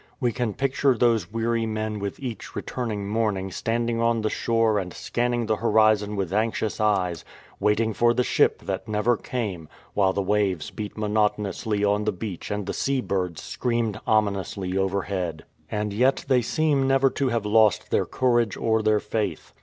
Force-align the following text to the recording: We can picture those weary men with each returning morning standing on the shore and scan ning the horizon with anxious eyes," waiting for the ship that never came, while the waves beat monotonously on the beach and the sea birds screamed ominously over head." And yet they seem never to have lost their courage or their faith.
We 0.19 0.31
can 0.31 0.55
picture 0.55 0.97
those 0.97 1.31
weary 1.31 1.67
men 1.67 1.99
with 1.99 2.19
each 2.19 2.55
returning 2.55 3.07
morning 3.07 3.51
standing 3.51 4.01
on 4.01 4.21
the 4.21 4.31
shore 4.31 4.79
and 4.79 4.91
scan 4.91 5.29
ning 5.29 5.45
the 5.45 5.57
horizon 5.57 6.15
with 6.15 6.33
anxious 6.33 6.79
eyes," 6.81 7.23
waiting 7.59 7.93
for 7.93 8.11
the 8.11 8.23
ship 8.23 8.63
that 8.63 8.87
never 8.87 9.15
came, 9.15 9.69
while 9.93 10.11
the 10.11 10.23
waves 10.23 10.71
beat 10.71 10.97
monotonously 10.97 11.83
on 11.83 12.05
the 12.05 12.11
beach 12.11 12.49
and 12.49 12.65
the 12.65 12.73
sea 12.73 12.99
birds 12.99 13.43
screamed 13.43 13.99
ominously 14.07 14.75
over 14.75 15.03
head." 15.03 15.45
And 15.69 15.93
yet 15.93 16.25
they 16.27 16.41
seem 16.41 16.87
never 16.87 17.11
to 17.11 17.29
have 17.29 17.45
lost 17.45 17.91
their 17.91 18.07
courage 18.07 18.57
or 18.57 18.81
their 18.81 18.99
faith. 18.99 19.53